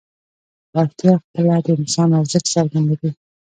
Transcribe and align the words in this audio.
وړتیا 0.73 1.13
خپله 1.23 1.55
د 1.65 1.67
انسان 1.79 2.09
ارزښت 2.19 2.47
څرګندوي. 2.55 3.11